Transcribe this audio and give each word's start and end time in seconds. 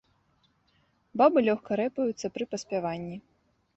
Бабы 1.21 1.37
лёгка 1.47 1.71
рэпаюцца 1.81 2.33
пры 2.39 2.45
паспяванні. 2.55 3.17